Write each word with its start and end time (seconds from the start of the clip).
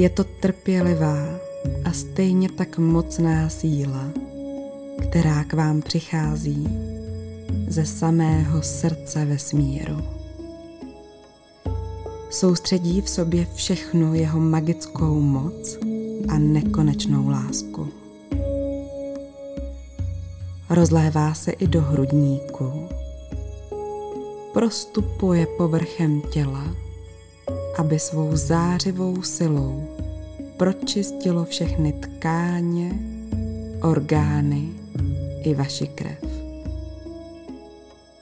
Je 0.00 0.10
to 0.10 0.24
trpělivá 0.24 1.26
a 1.84 1.92
stejně 1.92 2.48
tak 2.48 2.78
mocná 2.78 3.48
síla, 3.48 4.04
která 5.02 5.44
k 5.44 5.52
vám 5.52 5.82
přichází 5.82 6.68
ze 7.68 7.86
samého 7.86 8.62
srdce 8.62 9.24
vesmíru. 9.24 9.96
Soustředí 12.30 13.00
v 13.00 13.08
sobě 13.08 13.46
všechnu 13.54 14.14
jeho 14.14 14.40
magickou 14.40 15.20
moc 15.20 15.78
a 16.28 16.38
nekonečnou 16.38 17.28
lásku. 17.28 17.88
Rozlévá 20.70 21.34
se 21.34 21.50
i 21.50 21.66
do 21.66 21.80
hrudníku. 21.80 22.88
Prostupuje 24.52 25.46
povrchem 25.46 26.20
těla, 26.20 26.74
aby 27.80 27.98
svou 27.98 28.36
zářivou 28.36 29.22
silou 29.22 29.88
pročistilo 30.56 31.44
všechny 31.44 31.92
tkáně, 31.92 32.92
orgány 33.82 34.68
i 35.42 35.54
vaši 35.54 35.86
krev. 35.86 36.39